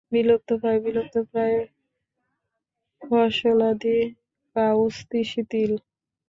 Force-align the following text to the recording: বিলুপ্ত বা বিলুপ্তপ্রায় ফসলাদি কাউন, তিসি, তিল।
বিলুপ্ত 0.11 0.49
বা 0.61 0.71
বিলুপ্তপ্রায় 0.85 1.57
ফসলাদি 3.01 3.97
কাউন, 4.55 4.93
তিসি, 5.09 5.41
তিল। 5.51 5.71